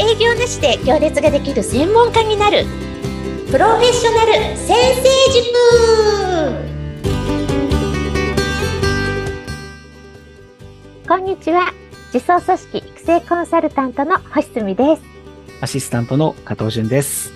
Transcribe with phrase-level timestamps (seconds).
[0.00, 2.64] 営業なしで行列ができる専門家になる。
[3.50, 5.02] プロフェッショナル先生
[11.02, 11.08] 塾。
[11.08, 11.72] こんにちは。
[12.14, 15.02] 自走組織育成コンサルタントの星澄です。
[15.60, 17.32] アシスタントの加藤淳です。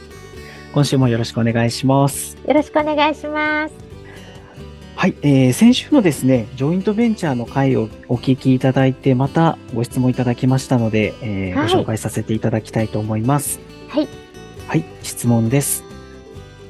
[0.72, 2.38] 今週もよろしくお願いします。
[2.46, 3.91] よろしくお願いします
[4.94, 13.58] はい、えー、先週のですね、ジョイントベンチャーの回をお聞きいただいて、またご質問いただきましたので、えーはい、ご紹介させていただきたいと思います。
[13.88, 14.08] はい。
[14.68, 15.82] はい、質問です。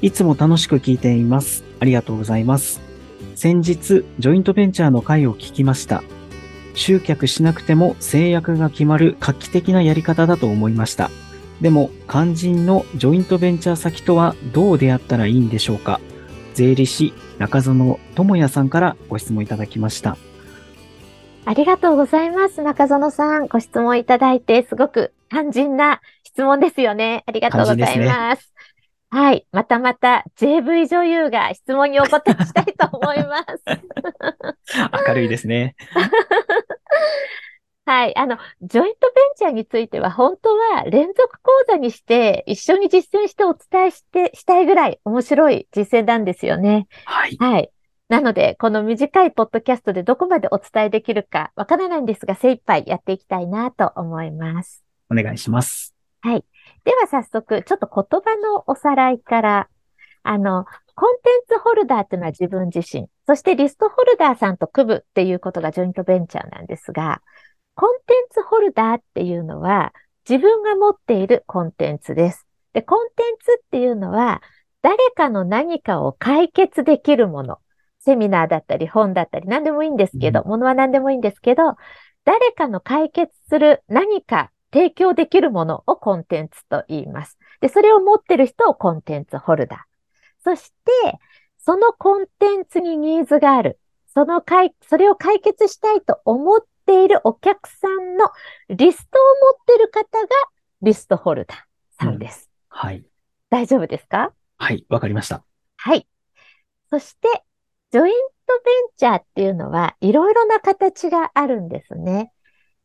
[0.00, 1.62] いつも楽しく聞いています。
[1.78, 2.80] ありがとうございます。
[3.34, 6.02] 先日、ジョイントベンチャーの回を聞きました。
[6.74, 11.10] 集客しなくても制約が決まる画期的なやり方だと思いました。
[11.60, 16.00] でも、肝心のジョイントベンチャー先とはどう出会ったらいいんでしょうか
[16.54, 20.16] 税理士中園智也さんからご質問いただきました。
[21.44, 22.62] ありがとうございます。
[22.62, 27.24] 中園さん、ご質問いただいて、すごく肝心な質問ですよね。
[27.26, 27.92] ありがとうございます。
[27.92, 28.10] すね、
[29.10, 29.46] はい。
[29.50, 33.62] またまた JV 女優が質問にお答えしたいと思います。
[35.08, 35.74] 明るいですね。
[37.84, 38.16] はい。
[38.16, 46.86] あの、ジョイントベンチャーについては、本当は連続講座にして一緒に実践してお伝えして、したいぐらい面白い実践なんですよね。
[47.04, 47.36] はい。
[47.40, 47.72] はい。
[48.08, 54.84] なので、この短いポッドキャストでどこまでお伝えできるかわからないんですが、精一杯やっていきたいなと思います。
[55.10, 55.94] お願いします。
[56.20, 56.44] はい。
[56.84, 59.68] では早速、ちょっと言葉のおさらいから、
[60.22, 67.22] あの、コンテンツホルダーっていうのは自分自身、そしてリストホルダーさんと組むっていうことがジョイントベンチャーなんですが、
[67.74, 69.92] コンテンツホルダーっていうのは、
[70.28, 72.46] 自分が持っているコンテンツです。
[72.72, 74.42] で、コンテンツっていうのは、
[74.82, 77.58] 誰かの何かを解決できるもの。
[78.00, 81.76] セミナーだったり本だったり何でもいいんですけど、うん、ものは何でもいいんですけど、
[82.24, 87.38] 誰かの解決する何か提供できるものをコンテンツと言います。
[87.60, 89.80] で、それを持ってる人をコンテンツホルダー。
[90.42, 91.18] そして、
[91.58, 93.78] そのコンテンツにニーズがある。
[94.08, 98.30] その解、それを解決したいと思っているお客さんの
[98.70, 99.22] リストを
[99.56, 100.28] 持っている方が
[100.82, 102.50] リストホルダーさんです。
[102.70, 103.04] うん、はい。
[103.50, 104.32] 大丈夫ですか？
[104.58, 105.44] はい、わかりました。
[105.76, 106.06] はい。
[106.90, 107.28] そして、
[107.90, 108.12] ジョイン
[108.46, 112.32] トベンチャーっていうのはいろいろな形があるんですね。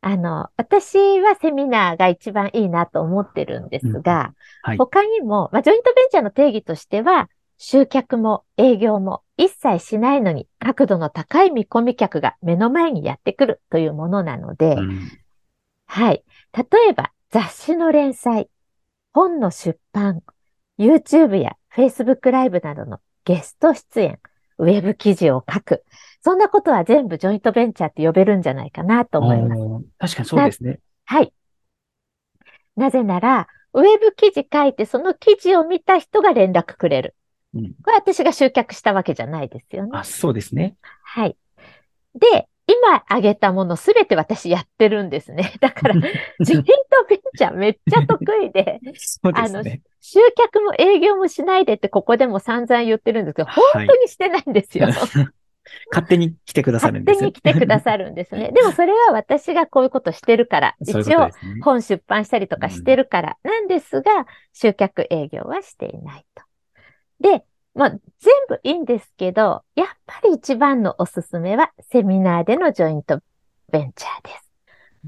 [0.00, 4.34] あの、私はセミナーが一番いいなと思ってるんですが、
[4.66, 7.28] うんはい、他にも、まあ、ジョイントベンチャーの定義としては、
[7.58, 15.10] 集客も営業も一切しないのに角度の高い見込み客が目の前にやってくるというものなので、うん、
[15.86, 16.24] はい。
[16.56, 18.48] 例えば雑誌の連載、
[19.12, 20.22] 本の出版、
[20.78, 24.18] YouTube や Facebook ライブなどのゲスト出演、
[24.58, 25.84] ウェブ記事を書く。
[26.22, 29.62] そんなことは全部ジョイントベンチャーって呼べるんじゃないかなと思います。
[29.98, 30.80] 確かにそうですね。
[31.04, 31.32] はい。
[32.76, 37.14] なぜなら、ウェブ記事書いてその記事を見た人が連絡くれる。
[37.54, 39.90] うん、これ私が集客したわけじゃないですよね。
[39.94, 40.76] あ、そうですね。
[41.02, 41.36] はい。
[42.14, 45.54] で、今挙げたものすべて私やってるんですね。
[45.60, 45.94] だから、
[46.40, 46.70] ジョイント
[47.08, 48.92] ベンチャーめっちゃ得意で、でね、
[49.34, 54.86] あの、集客も営業もしないでってここでも散々言ってるんですけど、本当にしてないんですよ。
[54.92, 54.96] はい、
[55.90, 58.52] 勝手に来てくださるんです勝手に来てくださるんですね。
[58.54, 61.30] でもそれは私がこういうことしてるから、一応
[61.62, 66.47] 本出版したりとかしてるからなんですが、集客営業はしていないと。
[67.20, 68.00] で、まあ、全
[68.48, 73.20] 部いいんですけど、やっぱり一番のおすすめはセミナーでのジョイント
[73.70, 74.48] ベンチャーです。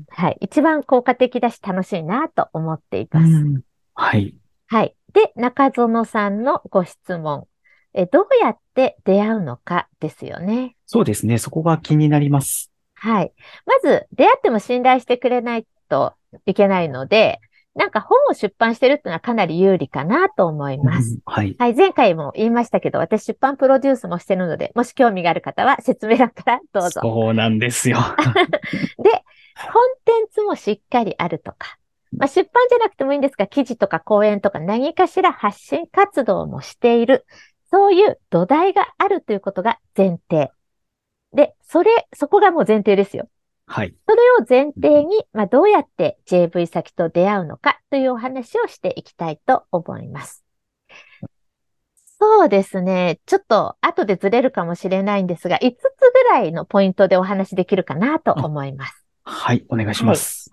[0.09, 0.39] はい。
[0.41, 3.33] 一番効果的だし楽しいなと思っています。
[3.95, 4.35] はい。
[4.69, 4.95] はい。
[5.13, 7.47] で、中園さんのご質問。
[7.93, 10.77] え、どうやって出会うのかですよね。
[10.87, 11.39] そうですね。
[11.39, 12.71] そこが気になります。
[12.95, 13.33] はい。
[13.67, 16.15] まず、出会っても信頼してくれないと
[16.47, 17.41] いけないので、
[17.75, 21.19] なんか本を出版してるっていうのはかなり有利かなと思います。
[21.25, 21.55] はい。
[21.59, 21.75] はい。
[21.75, 27.01] 前回も言いましたけど、私出版プロデュースもしてるので、もし興味がある方は説明欄からどうぞ。
[27.03, 27.99] そうなんですよ。
[28.99, 29.11] で、
[29.73, 31.79] コンテンツもしっかりあるとか、
[32.17, 37.25] まあ、出版じゃなくてもいいんですが、記事とか講演とか何かしら発信活動もしている。
[37.71, 40.51] そういう土台があるということが前提。
[41.33, 43.29] で、それ、そこがもう前提ですよ。
[43.73, 43.95] はい。
[44.09, 50.45] それを前提に、まあ、どうやって JV 先と出会うのかというお話をしていきたいと思います。
[52.19, 53.21] そうですね。
[53.27, 55.83] ちょっと後でずれるかもしれないんですが、5つ
[56.13, 59.05] ぐらいのポイントでお話できるかなと思います。
[59.23, 60.51] はい、お願いします。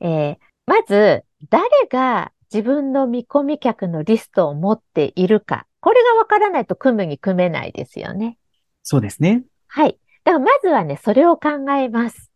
[0.00, 0.36] はい、えー、
[0.66, 5.68] まず、誰が自分の見込み客のリストを持っているか。
[5.80, 8.36] これがわからないと組むに組めないですよね。
[8.82, 9.44] そうですね。
[9.68, 9.96] はい。
[10.24, 12.31] だからまずはね、それを考えます。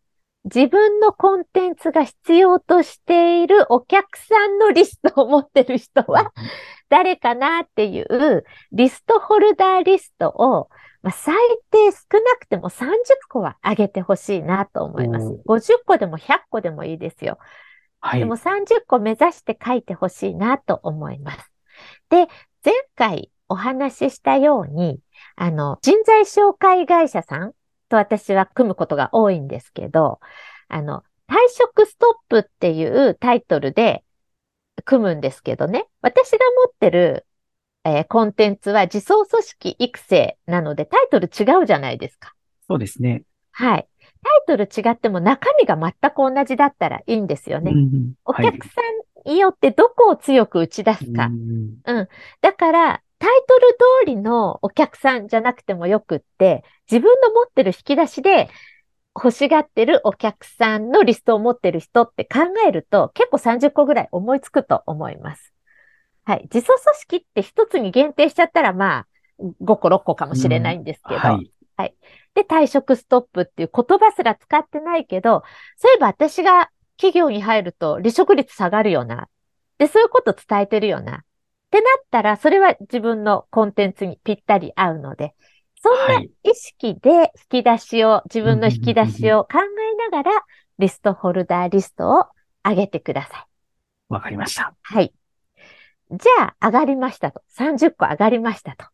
[0.53, 6.31] 自分のコンテンツが必要としているお客さんのリストを持ってる人は
[6.89, 10.69] 誰かなっていうリストホルダーリストを、
[11.01, 11.35] まあ、最
[11.71, 12.95] 低少なくても30
[13.29, 15.25] 個は上げてほしいなと思います。
[15.45, 17.39] 50個でも100個でもいいですよ。
[17.99, 18.19] はい。
[18.19, 21.51] でも30個目指して書いてほしいなと思います。
[22.09, 22.27] で、
[22.63, 24.99] 前回お話ししたように、
[25.35, 27.53] あの、人材紹介会社さん
[27.87, 30.19] と私は組むことが多いんですけど、
[30.67, 34.03] あの、退職ストップっていうタイトルで
[34.85, 37.25] 組むんですけどね、私が持ってる、
[37.83, 42.33] えーコンテンツは自走組織育成なのでタイトル違うじゃないですか。
[42.67, 43.23] そうですね。
[43.51, 43.87] はい。
[44.47, 47.71] タイトル違っても中身が全く同じだったらいいんですよね。
[47.71, 48.81] うんうんおはい客さ
[49.25, 51.27] んによってどこを強く打ち出すか。
[51.27, 52.07] うん
[52.41, 53.61] だから、タイトル
[54.03, 58.49] 通りのお客さんじゃなくてもよくって、自分の持ってる引き出しで
[59.15, 65.53] 欲しがってるお客さんのリストを持ってる人って考えると、結構30個ぐらい思いつくと思います。
[66.23, 66.49] はい。
[66.53, 69.07] 自走組織って一つに限定しちゃったら、まあ、
[69.61, 71.95] 5個6個かもしれないんですけど、はい。
[72.35, 75.43] で、退職ストップっていう言葉すら使ってないけど、
[75.77, 79.27] そういえば私が企業に入ると離職率下がるよな。
[79.77, 81.23] で、そういうこと伝えてるよな。
[81.67, 85.35] ってなったら、それは自分のコンテンツにぴったり合うので、
[85.81, 90.43] そんなはい意識で引き出しを、自分の引き出しを考えながら、
[90.79, 92.25] リストホルダーリストを
[92.63, 93.45] 上げてください。
[94.09, 94.73] わかりました。
[94.81, 95.13] はい。
[96.11, 97.41] じゃあ、上がりましたと。
[97.49, 98.85] 30個上がりましたと。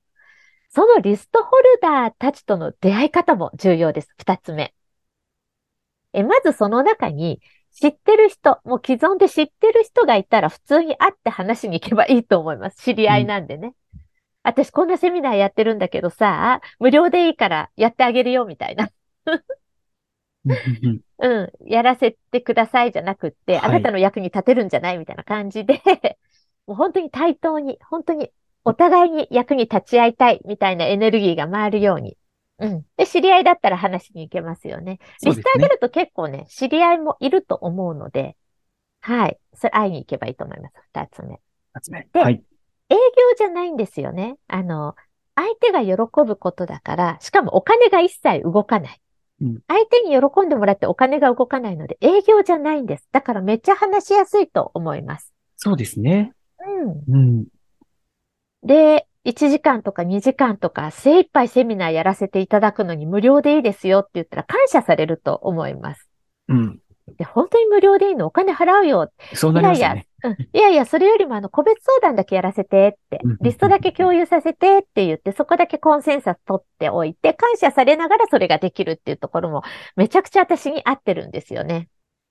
[0.70, 4.10] そのリストホルダーたちとの出会い方も重要です。
[4.18, 4.74] 二つ目。
[6.14, 7.40] え、まずその中に
[7.74, 12.78] 知ってる人、もう既存で知ってる人がいたら普通に会って話しに行けばいいと思います。
[12.78, 13.74] 知り合いなんでね。
[14.44, 18.90] 私こんなセミナーやってるんだけどさ、無料でいいからやってあげるよみたいな。
[19.26, 20.54] うん
[20.84, 25.82] うん うん、やらせてくださいじゃなくって、はいあなたの役に立てるんじゃないみたいな感じで、
[26.68, 28.30] もう本当に対等に、本当に
[28.66, 32.18] お互いに役に立ち会いたいみたいなエネルギーが回るように。
[32.64, 32.86] うん。
[32.98, 35.00] で、知り合いだったら話しに行けますよね。
[35.24, 38.36] リスト上げると結構ね、知り合いもいると思うので、
[39.02, 39.38] はい。
[39.54, 40.76] それ会いに行けばいいと思います。
[40.94, 41.40] 二つ目。
[41.74, 42.08] 二つ目。
[42.14, 42.42] ではい。
[42.90, 43.00] 営業
[43.38, 44.38] じゃないんですよね。
[44.48, 44.96] あの、
[45.36, 45.96] 相手が喜
[46.26, 49.02] ぶことだから、しかもお金が一切動かない。
[49.42, 53.10] うん相手に喜んでもらってお金が動かないので、営業じゃないんです。
[53.12, 55.34] だからめっちゃ話しやすいと思います。
[55.58, 56.32] そうですね。
[57.08, 57.16] うん。
[57.16, 57.46] うん。
[58.64, 66.10] で、1時間とか2時間とか精一杯セミナーやらせていただくのに無料でいいですよって言ったら感謝されると思います。
[66.50, 66.80] うん。
[67.18, 68.28] で、本当に無料でいいの？
[68.28, 79.64] お金払うよそうないりやいやますよね。、うん、いやいや、それよりもあの、個別相談だけやらせてってリストだけ共有させてって言って、そこだけコンセンサス取っておいて、感謝されながらそれができるっていうところも、
[79.98, 81.90] めちゃくちゃ私に合ってるんですよね。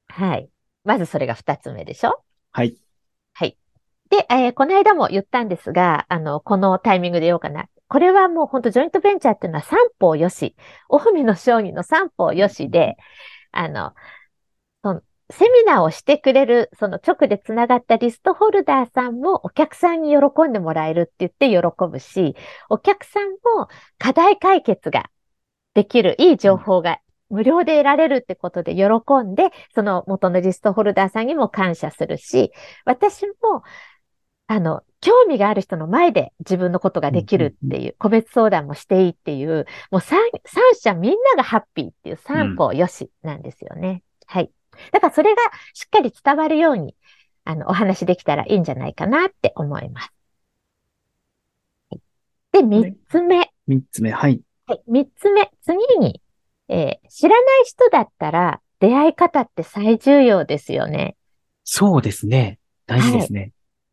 [0.09, 0.49] はい。
[0.85, 2.09] まずそれが二つ目でしょ？
[2.09, 2.19] はい。
[2.53, 2.77] はい。
[4.13, 7.71] で、えーこの間も言ったんですが、あの、このタイミングで言おうかな。
[7.89, 10.55] これはもう本当ジョイントベンチャーっていうのは三方よし。
[10.91, 12.97] 近江の商人の三方よしで、
[13.53, 13.95] あの、
[14.83, 22.37] そのセミナーをしてくれる、その直でつながったリストホルダーさんもお客さんに喜んでもらえるって言って喜ぶし、
[22.69, 23.69] お客さんも
[23.99, 25.11] 課題解決が
[25.73, 26.99] できるいい情報が
[27.31, 28.85] 無料で得られるってことで喜
[29.25, 32.53] んで、その元のリストホルダーさんにも感謝するし、
[32.85, 33.63] 私も、
[34.47, 44.03] あの、興味がある人の前で自分のことができるっていう、個別相談もしていいっていう、もう三、三者みんながハッピーっていう三方よしなんですよね。
[44.27, 44.51] はい。
[44.93, 45.43] だからそれが
[45.75, 46.95] しっかり伝わるように、
[47.45, 50.13] あの、お話できたらいいんじゃないかなって思います。
[51.91, 52.01] はい
[52.53, 53.51] で、三つ目。
[53.67, 54.11] 三つ目。
[54.11, 54.41] はい。
[54.67, 55.51] はい、三つ目。
[55.63, 56.21] 次に、
[56.69, 61.17] えー知らない人だったら出会い方って最重要ですよね。
[61.65, 62.59] そうですね。
[62.87, 63.53] 大事ですね。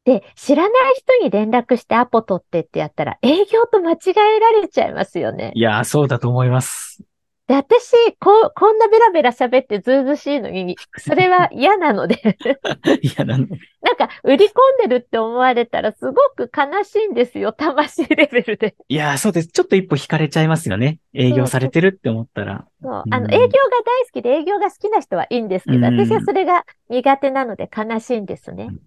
[0.09, 5.51] で、知らない人に連絡してアポ取ってってやったら営業と間違えられちゃいますよね。
[5.53, 7.03] いやー、そうだと思います。
[7.49, 12.37] で、私、こう、こんなベラベラ喋ってずうずうしいのに、それは嫌なので、
[13.01, 13.49] いや、なん
[13.81, 14.49] なんか、売り込
[14.85, 17.51] んでるって思われたらすごく悲しいんですよ。
[17.51, 18.75] 魂レベルで。
[18.87, 19.47] いやー、そうです。
[19.47, 20.99] ちょっと一歩引かれちゃいますよね。
[21.13, 22.65] 営業されてるって思ったら。
[22.83, 23.03] そう。
[23.05, 28.79] うんあの、営業が大好きで営業が好きな人はいいんですけど、うん私はそれが苦手なので悲しいんですねうん。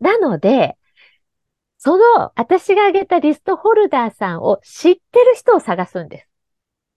[0.00, 0.76] なので、
[1.78, 6.28] その、私が挙げたリストホルダーさんを知ってる人を探すんです。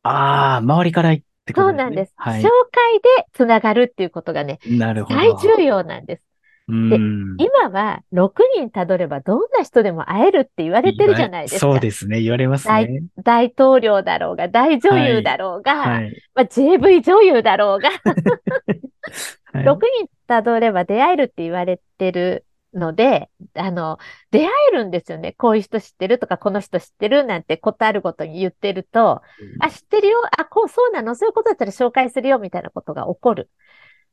[0.04, 2.14] ああ、周りから言ってくる、そうなんです。
[2.16, 2.48] はい紹。
[2.72, 5.20] 介でつながるっていうことがね、なるほど。
[5.20, 6.24] 最重要なんです。
[6.70, 7.36] うん。
[7.40, 11.60] 今は6人たどればどんな人でも会えるって言われてるじゃないですか。
[11.60, 12.22] そうですね。
[12.22, 13.04] 言われますね。
[13.24, 16.24] 大統領だろうが、大女優だろうが、はい。
[16.36, 17.90] まあ、JV 女優だろうが、
[19.52, 23.98] はい6人たどれば出会えるって言われてるので、あの、
[24.32, 25.34] 出会えるんですよね。
[25.34, 29.22] こういう人知ってるとか、この人知ってるなんてことあるごとに言ってると、
[29.60, 30.22] あ、知ってるよ。
[30.38, 31.16] あ、こう、そうなの？
[31.16, 32.40] そういうことだったら紹介するよ。
[32.40, 33.50] みたいなことが起こる。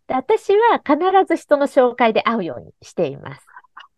[0.09, 3.47] で私は必ず人の紹介で会うようにしています。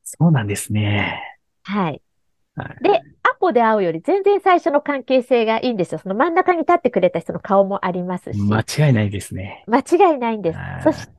[0.04, 1.22] そうなんですね。
[1.64, 2.02] はい。
[2.56, 5.98] はいで、アポで会うより全然最初の関係性がいいんですよ。
[5.98, 8.40] その真ん中に立ってくれた人の顔もありますし。
[8.40, 9.64] 間違いないですね。
[9.68, 10.58] 間違いないんです。
[10.82, 11.12] そして、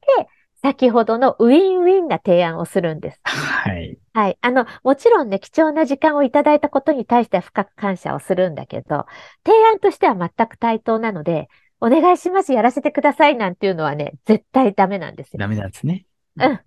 [0.62, 3.20] 先ほどのウィンウィンな提案をするんです。
[3.24, 3.98] はい。
[4.14, 4.38] はい。
[4.42, 9.06] あの、もちろんね、貴重な時間をいただいたことに対しては深く感謝をするんだけど、
[9.46, 11.48] 提案としては全く対等なので、
[11.80, 15.38] お願いします、やらせてくださいなんていうのはね、絶対ダメなんですよ。
[15.40, 16.06] ダメなんですね。
[16.38, 16.60] うん。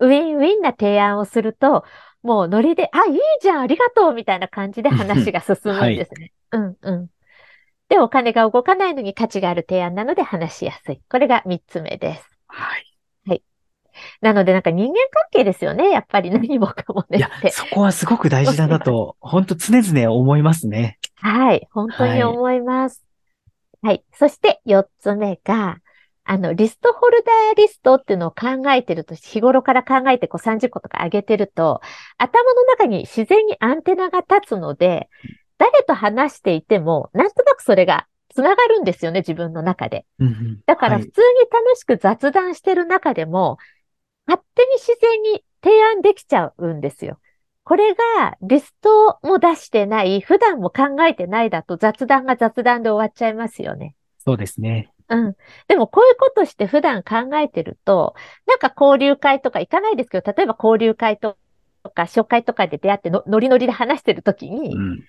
[0.00, 1.84] ウィンウィンな提案をすると、
[2.22, 6.32] もうノリで、あ、いいじゃん、ありがとう、みたいな感じで話が進むんですね。
[6.52, 7.10] うん、うん。
[7.88, 11.02] で、お金が動かないのに価値がある提案なので話しやすい。
[11.08, 12.30] これが三つ目です。
[12.48, 12.95] はい。
[14.20, 15.90] なので、なんか人間関係ですよね。
[15.90, 17.50] やっぱり何もかもいやねって、。
[17.50, 20.98] そこはすごく大事だなと、 本当常々思いますね。
[21.16, 21.66] はい。
[21.72, 23.04] 本当に思います。
[23.82, 24.04] はい。
[24.12, 25.78] そして四つ目が、
[26.24, 31.80] あの、リストホルダーリストっていうのを考えてると、日頃から考えてこう30個とか上げてると、
[32.18, 35.08] 頭の中に自然にアンテナが立つので、
[35.58, 40.04] 誰と話していても、なんとなくそれが繋がるんですよね、自分の中で。
[40.66, 43.58] だからはい普通に楽しく雑談してる中でも、
[44.26, 47.18] 勝手に自然に提案できちゃうんですよ。
[47.64, 53.96] これがリストも出してない、普段も考えてないだと雑談が雑談で終わっちゃいますよね。
[54.18, 54.90] そうですね。
[55.08, 55.36] うん。
[55.68, 58.14] でもこういうことして普段考えてると、
[58.46, 61.36] なんか交流会とか行かないですけど、例えば交流会と
[61.94, 65.04] か紹介とかで出会ってのノリノリで話してるときに、うん。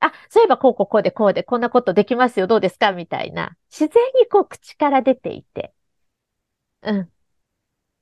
[0.00, 3.56] あ、そういえばこうこうこうでこうでこんなことできますよ、どうですかみたいな。
[3.70, 5.72] 自然にこう口から出ていて。
[6.82, 7.10] うん。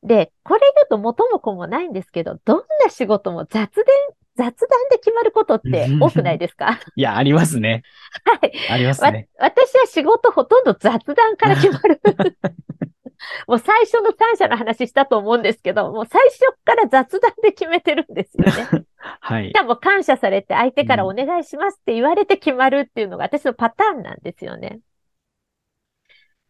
[0.03, 3.85] で、これ言うと元も子もないんですけど、どんな仕事も雑談、
[4.37, 6.79] 雑談で決まることって多くないですか？
[6.95, 7.83] いや、ありますね。
[8.25, 8.53] はい。
[8.71, 9.29] ありますわね。
[9.39, 12.01] 私は仕事ほとんど雑談から決まる。
[13.49, 18.85] もう最初の感謝の話したと思うんですけど、もう最初から雑談で決めてるんですよね。
[18.99, 19.53] はいし。
[19.53, 24.79] かも感謝されて相手からお願いしますって言われて決まるっていうのが私のパターンなんですよね。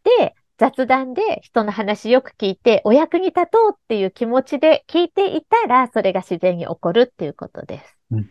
[0.05, 7.97] で、雑談で人の話よく聞いてお役に立とうっていう気持ちで聞いていたらそれが自然に起こるっていうことです。
[8.11, 8.29] うん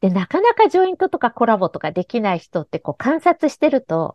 [0.00, 4.14] で、なかなかジョイントとかコラボとかできない人ってこう観察してると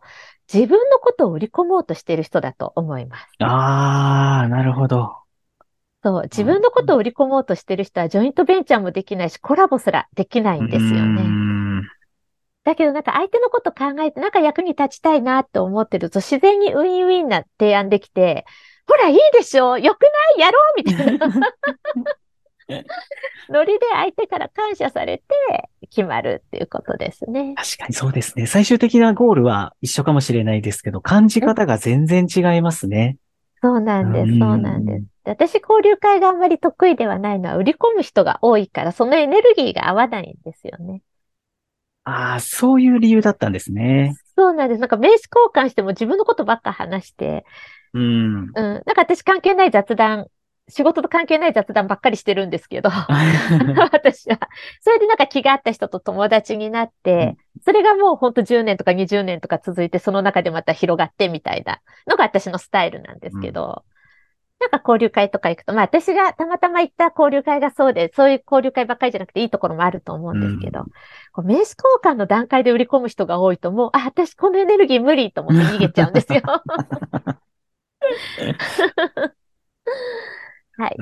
[0.52, 3.26] 自分のことを売り込もうとしてる人だと思います。
[3.40, 5.12] ああ、なるほど。
[6.02, 11.43] そう、自分のことを売り込もうとしてる人はジョイントベンチャーもできないしコラボすらできないんですよね。
[12.64, 18.46] んだけどなんか相手のこと考えてなんか役に立ちたいなって思ってると自然にウィンウィンな提案できて、
[18.86, 19.78] ほらいいでしょ？
[19.78, 20.40] よくない？
[20.40, 20.82] やろう？
[20.82, 21.28] みたいな。
[23.50, 25.24] ノリで相手から感謝されて
[25.90, 27.54] 決まるっていうことですね。
[27.56, 28.46] 確かにそうですね。
[28.46, 33.18] 最終的なゴールは一緒かもしれないですけど、感じ方が全然違いますね。
[33.62, 35.04] そうなんです、うんそうなんです。
[35.24, 41.02] で私交流会があんまり得意ではないのは売り込む人が多いからそのエネルギーが合わないんですよね。
[42.04, 44.14] ああ、そういう理由だったんですね。
[44.36, 44.80] そうなんです。
[44.80, 47.44] なんか名刺交換しても自分のことばっか話して、
[47.94, 48.34] うん。
[48.36, 48.52] うん。
[48.54, 50.26] なんか私関係ない雑談、
[50.68, 52.90] 仕事と関係ない雑談ばっかりしてるんですけど、
[53.92, 54.38] 私は。
[54.80, 63.84] それでなんか気が合った人と友達になって、それがもうほんと10年とか20年とか続いて、その中でまた広がってみたいなのが私のスタイルなんですけど、
[64.70, 70.86] なんか交流会とか行くと、まあ私がたまたま行った交流会がそうで、そういう交流会ばっかりじゃなくていいところもあると思うんですけど、うん
[71.32, 76.42] こう名刺交換の段階で売り込む人が多いと、もう、あ、私このエネルギー無理と思って逃げちゃうんですよ。
[80.76, 80.96] はい。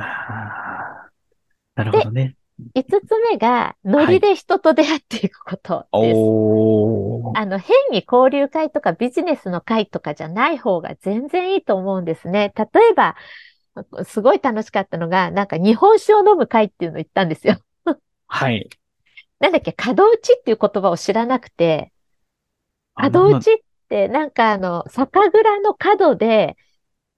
[1.74, 2.34] なるほどね。
[2.74, 6.16] 五つ目が、ノリで人と出会っていくことです。
[6.16, 7.38] おー。
[7.38, 12.52] あの、変に交流会とかビジネスの会とかじゃない方が全然いいと思うんですね。
[12.56, 13.16] 例えば、
[14.04, 17.58] すごい楽しかったのが、なんか日本酒を飲む会っていうのを言ったんですよ。
[18.26, 18.68] はい。
[19.40, 21.92] なんだっけ、角打ちっていう言葉を知らなくて、
[22.94, 23.56] あ角打ちっ
[23.88, 26.56] てなんかあの、酒蔵の角で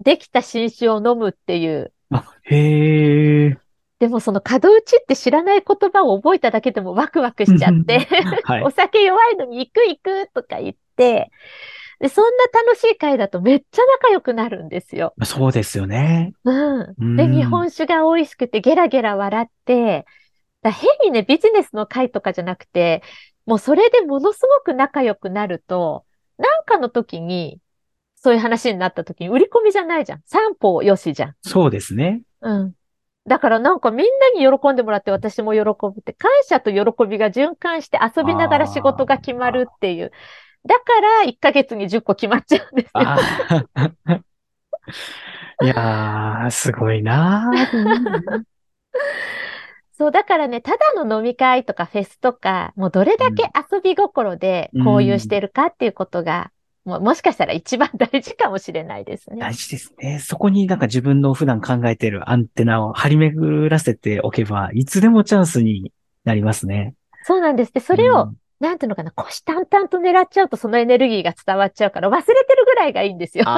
[0.03, 3.59] できた新酒を飲むっていう、あ、へえ。
[3.99, 8.01] でもその角打ちって知らない言葉を覚えただけでもワクワクしちゃって、
[8.45, 8.71] はい お。
[8.71, 11.31] 酒弱いのに行く行くとか言って、
[12.01, 15.15] で、そんな楽しい会だとめっちゃ仲良くなるんですよ。
[15.25, 16.33] そうですよね。
[16.45, 16.95] うん。
[16.99, 20.07] うんで、日本酒が美味しくてゲラゲラ笑って、
[20.63, 23.03] だ変にね、ビジネスの会とかじゃなくて、
[23.47, 26.05] もうそれでものすごく仲良くなると、
[26.39, 27.61] なんかの時に、
[28.17, 30.23] そういう話になった時に売り込みじゃないじゃん。
[30.25, 31.35] 三方よしじゃん。
[31.43, 32.23] そうですね。
[32.41, 32.75] うん。
[33.27, 40.13] だからなんかみんなに喜んでもらって私も喜ぶって、感謝と喜びが循環して遊びながら仕事が決まるっていう。
[40.67, 43.03] だから1ヶ月に10個決まっちゃうんですよ。
[45.63, 48.43] いやー、すごいなー
[49.97, 56.51] そう、だからね、ただの飲み会とかフェスとか、もうどれだけ遊び心で交流してるかっていうことが、
[56.85, 59.37] もうもしかしたら一番大事かもしれないですね。
[59.39, 60.19] 大事ですね。
[60.19, 65.93] そこになんか自分の普段考えてるアンテナを張り巡らせておけば、いつでもチャンスに
[66.25, 66.95] なりますね。
[67.23, 67.73] そうなんです。
[67.73, 73.45] で、それを、うんなんていうのかな、虎視眈々と狙っちゃうとそのエネルギーが伝わっちゃうから忘れてるぐらいがいいんですよ。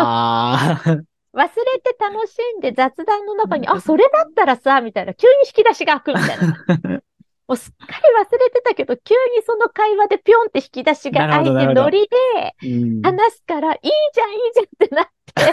[1.36, 1.48] 忘れ
[1.80, 7.02] て楽しんで雑談の中に、あ、それだったらさ、みたいな、急に引き出しが開くみたいな。
[7.46, 15.52] もうすっかり忘れてたけど、急にその会話でピョンって引き出しが開いて、ノリでうん話すから、いいじゃん、いいじゃんってなって、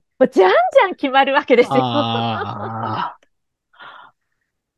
[0.18, 1.74] もうじゃんじゃん決まるわけですよ。
[1.76, 3.16] あ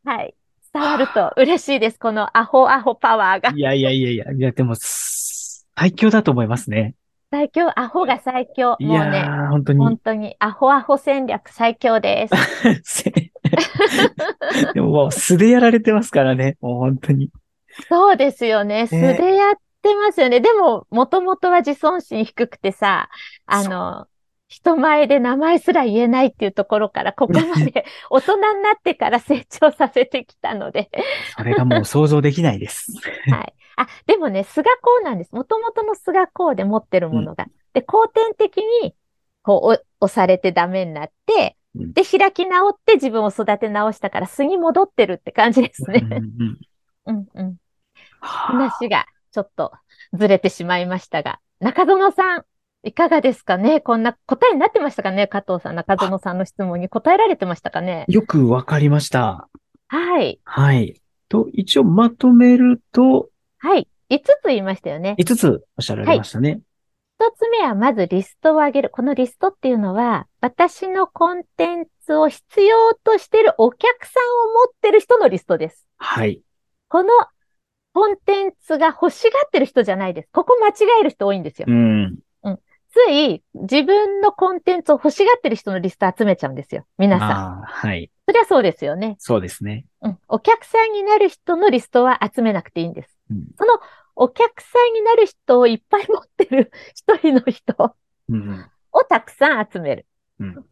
[0.05, 0.35] はい。
[0.73, 1.99] 伝わると嬉しいです。
[1.99, 3.57] このアホアホパワーがー。
[3.57, 6.95] いやいやいやいや、いやでも、す最強だと思いますね。
[7.31, 8.77] 最強、アホが最強。
[8.79, 9.99] いもうね、本当に本。
[9.99, 12.29] 当にアホアホ戦略最強で
[12.85, 13.05] す。
[14.75, 16.57] でももう素でやられてますからね。
[16.61, 17.31] もう本当に。
[17.89, 18.87] そうですよね。
[18.87, 20.41] 素ねでやってますよね。
[20.41, 23.09] でも、もともとは自尊心低くてさ、
[23.47, 24.07] あの、
[24.53, 30.91] 人前で名前すら言えないっていうところから、ここまで 大人になってから成長させてきたので。
[31.39, 32.93] それがもう想像できないです。
[33.31, 33.55] はい。
[33.77, 35.35] あ、でもね、菅こうなんです。
[35.35, 37.47] もともとの菅こうで持ってるものが。
[37.73, 38.95] で、後天的に、
[39.43, 46.07] こう、お押されてダメになって、うんで、開き直って自分を育て直したから、素に戻ってるって感じですね。
[46.07, 46.59] うん
[47.07, 47.57] うんうん
[48.21, 49.73] 話がちょっと
[50.13, 52.45] ずれてしまいましたが、中園さん、
[52.85, 53.81] いかがですかね？
[53.81, 55.29] こんな答えになってましたかね？
[55.29, 58.05] 加藤さん、中園さんの質問に答えられてましたかね？
[58.09, 59.49] よくわかりました。
[59.89, 60.41] はい。
[60.45, 61.01] はい。
[61.29, 63.89] と、一応まとめると、はい。
[64.11, 65.15] 5つ言いましたよね。
[65.19, 66.61] 5つおっしゃられましたね。
[67.21, 68.91] 1つ目はまずリストを上げる。
[68.91, 75.87] このリストっていうのは、私のコンテンツを必要としているお客さんを持ってる人のリストです。
[75.99, 76.43] はい。
[76.89, 77.11] この
[77.95, 80.29] コンテンツが欲しがってる人じゃないです。
[80.33, 81.73] ここ間違える人多いんですよう。
[81.73, 82.19] ん。
[82.93, 86.85] つい自分のコンテンツを欲しがってる人のリスト集めちゃうんですよ。
[86.99, 87.63] 皆さん。
[87.63, 88.11] はい。
[88.27, 89.17] そりゃそうですよね。
[89.19, 89.87] そうですね。
[90.03, 90.19] うん。
[90.29, 93.19] お客さんになる人のリストは集めなくていいんです。
[93.31, 93.79] うんその
[94.15, 97.97] お客さんになる人をいっぱい持ってる一人の人
[98.29, 98.71] うん。
[98.93, 100.07] をたくさん集める。
[100.39, 100.65] うん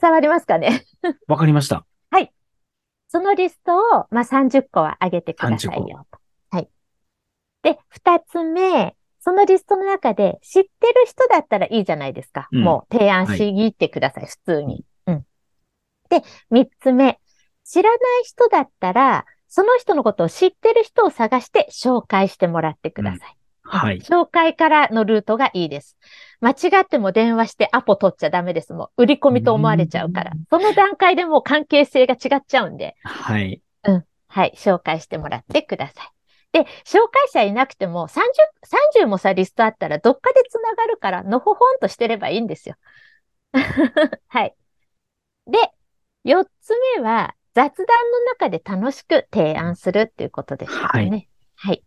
[0.00, 0.84] 伝わりますかね？
[1.26, 1.86] わかりました。
[3.14, 6.18] そのリストを、まあ、30個は上げてください30よと。
[6.50, 6.68] はい。
[7.62, 12.46] で、二つ目、そのリストの中で知ってる人だったらいいじゃないですか。
[12.52, 14.84] うんもう提案しに行ってください、普通に。
[15.06, 15.24] うん。
[16.10, 17.18] で、三つ目、
[17.64, 23.36] 知らない人だったら、その人のことを知ってる人を探して紹介してもらってください。
[23.62, 24.00] はい。
[24.00, 25.96] 紹介からのルートがいいです。
[26.42, 28.74] 間違っても電話してアポ取っちゃダメです。
[28.74, 30.34] もう売り込みと思われちゃうからう。
[30.50, 32.94] その段階でもう関係性が違っちゃうんで。
[33.02, 33.62] はい。
[34.28, 36.13] はい、紹介してもらってください。
[36.54, 38.22] で、紹介者いなくても30、
[39.02, 42.76] 30もさ、リストあったらどっかで繋がるから、のほほんとしてればいいんですよ。
[44.28, 44.54] はい。
[45.48, 45.58] で、
[46.24, 51.28] 4つ目は、雑談の中で楽しく提案するっていうことでしたね。
[51.56, 51.82] はい。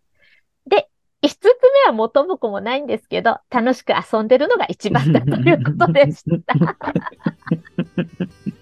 [0.66, 0.90] で、
[1.22, 1.52] 5つ目
[1.86, 6.54] は元も子もないんですけど、楽しく遊んでるのが一番だということでした。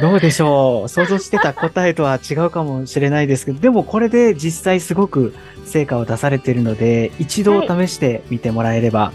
[0.00, 0.88] どうでしょう？
[0.88, 5.34] 想像してた答えとは違うかもしれないですけど、でもこれで実際すごく
[5.64, 9.12] 成果を出されているので、一度試してみてもらえれば、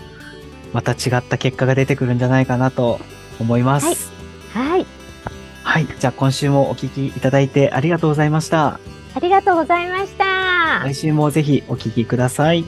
[0.73, 2.99] また違った結果が出てくるんじゃないかなと
[3.39, 4.11] 思います。
[4.53, 4.85] はい。
[5.63, 5.87] はい。
[5.99, 8.79] じゃあ今週もお聞きいただいてありがとうございました。
[9.15, 10.81] ありがとうございました。
[10.83, 12.65] 来週もぜひお聞きください。